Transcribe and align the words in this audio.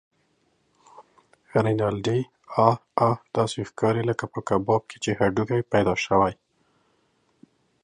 رینالډي: 1.63 2.19
اه 2.67 2.73
اه! 3.07 3.13
داسې 3.37 3.59
ښکارې 3.69 4.03
لکه 4.09 4.25
په 4.33 4.39
کباب 4.47 4.81
کې 4.89 4.97
چې 5.03 5.11
هډوکی 5.19 5.61
پیدا 5.73 5.93
شوی. 6.05 6.33